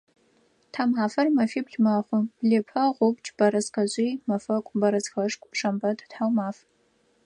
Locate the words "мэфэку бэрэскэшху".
4.27-5.55